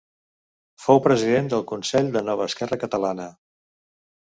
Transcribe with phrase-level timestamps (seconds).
[0.85, 3.31] Fou president del Consell de Nova Esquerra Catalana.